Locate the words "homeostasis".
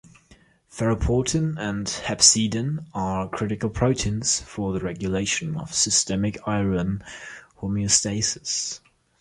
7.59-8.79